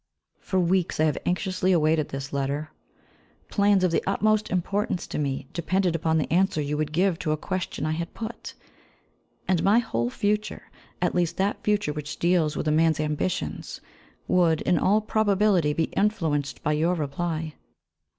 For 0.39 0.59
weeks 0.59 0.99
I 0.99 1.03
have 1.03 1.19
anxiously 1.27 1.71
awaited 1.71 2.09
this 2.09 2.33
letter; 2.33 2.71
plans, 3.51 3.83
of 3.83 3.91
the 3.91 4.01
utmost 4.07 4.49
importance 4.49 5.05
to 5.05 5.19
me, 5.19 5.45
depended 5.53 5.95
upon 5.95 6.17
the 6.17 6.33
answer 6.33 6.59
you 6.59 6.75
would 6.75 6.91
give 6.91 7.19
to 7.19 7.31
a 7.31 7.37
question 7.37 7.85
I 7.85 7.91
had 7.91 8.15
put; 8.15 8.55
and 9.47 9.61
my 9.61 9.77
whole 9.77 10.09
future, 10.09 10.71
at 11.03 11.13
least 11.13 11.37
that 11.37 11.63
future 11.63 11.93
which 11.93 12.17
deals 12.17 12.57
with 12.57 12.67
a 12.67 12.71
man's 12.71 12.99
ambitions, 12.99 13.79
would, 14.27 14.61
in 14.61 14.79
all 14.79 15.01
probability, 15.01 15.71
be 15.71 15.83
influenced 15.93 16.63
by 16.63 16.73
your 16.73 16.95
reply. 16.95 17.53